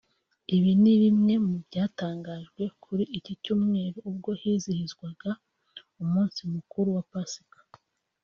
[0.55, 5.31] Ibi ni bimwe mu byatangajwe kuri ikicyumweru ubwo hizihizwaga
[6.01, 7.59] umunsi mukuru wa Pasika